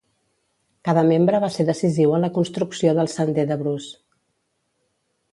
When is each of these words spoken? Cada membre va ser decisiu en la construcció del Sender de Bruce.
Cada 0.87 1.01
membre 1.09 1.41
va 1.43 1.49
ser 1.55 1.65
decisiu 1.67 2.15
en 2.17 2.25
la 2.25 2.29
construcció 2.37 2.93
del 2.99 3.11
Sender 3.17 3.45
de 3.53 3.57
Bruce. 3.61 3.91